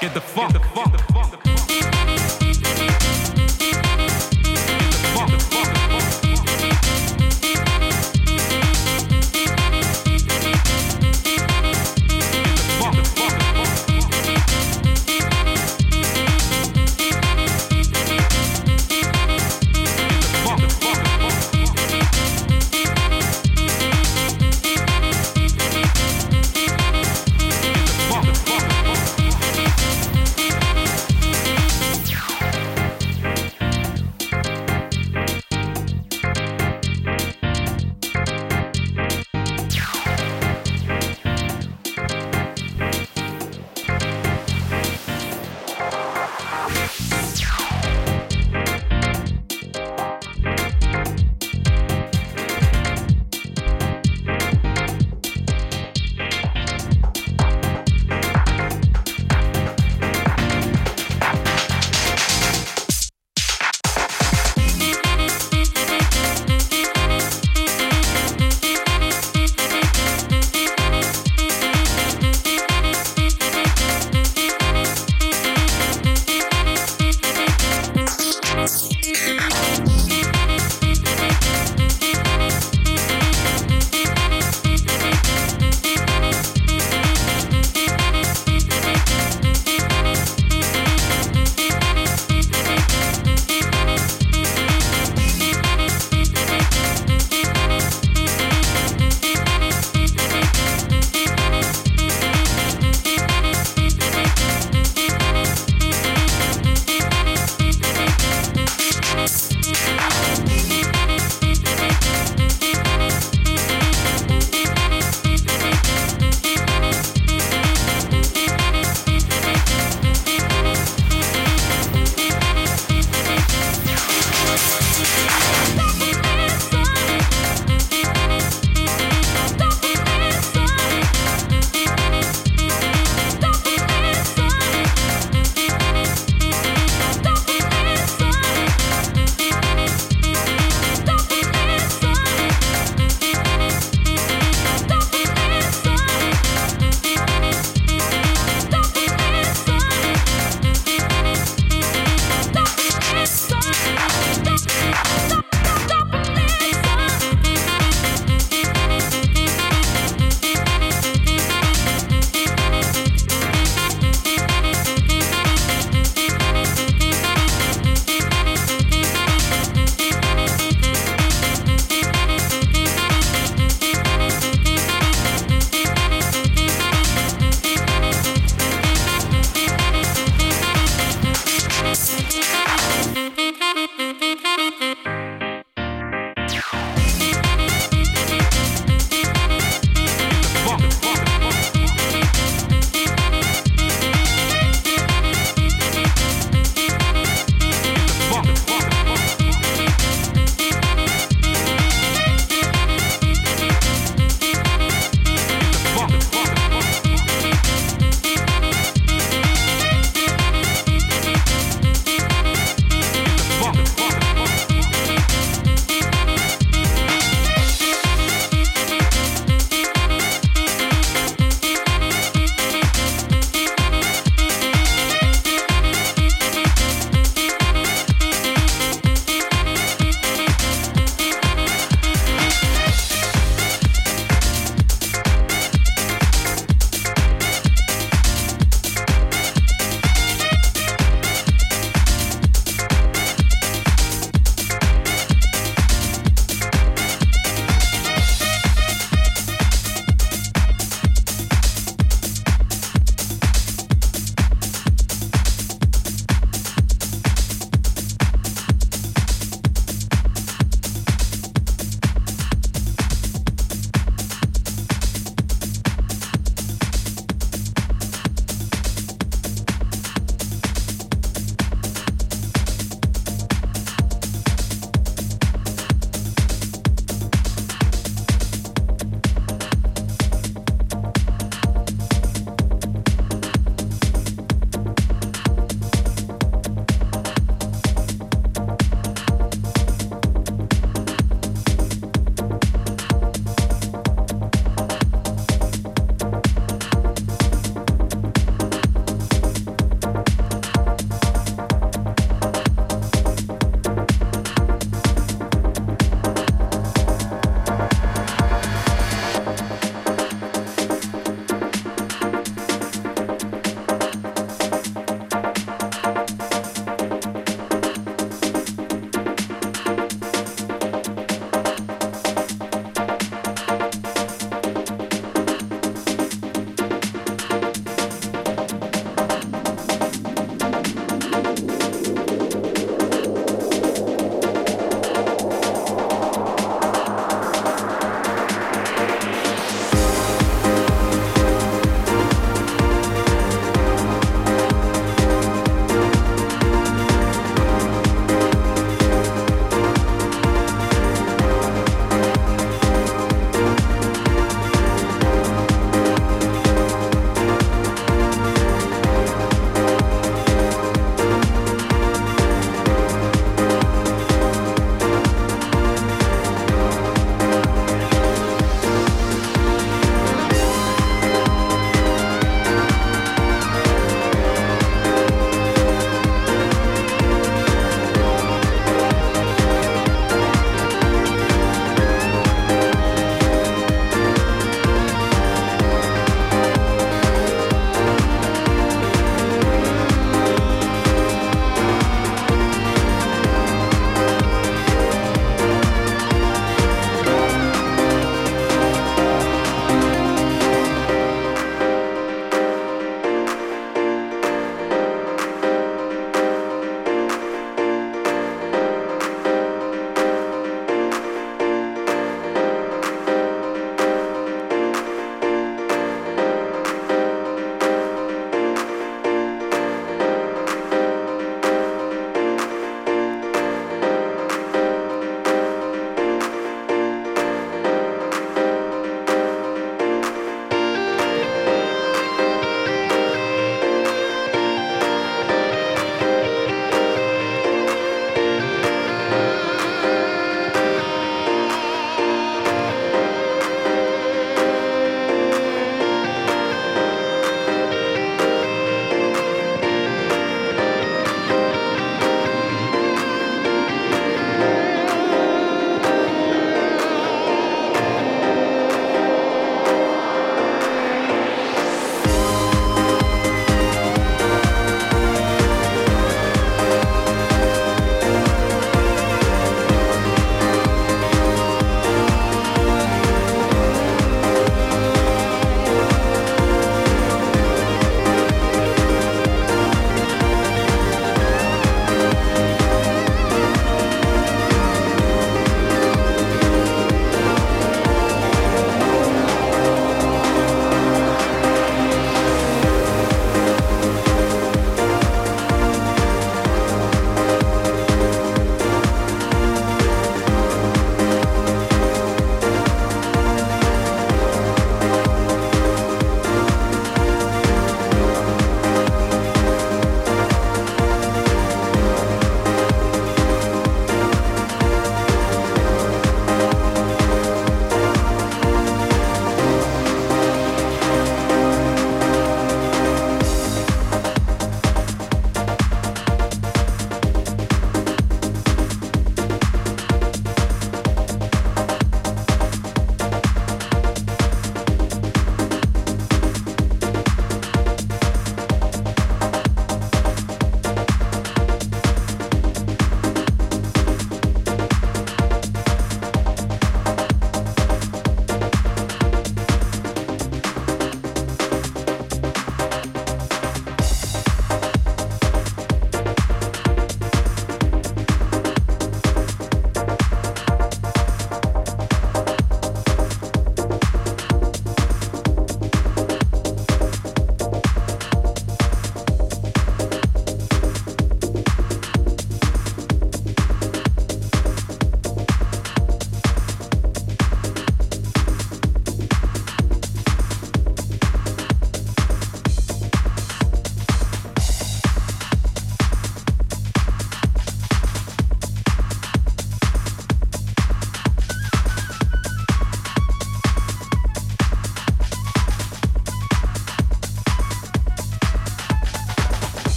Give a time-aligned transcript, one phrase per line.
[0.00, 0.52] Get the fuck.
[0.52, 0.92] Get the fuck.
[0.92, 1.45] Get the fuck.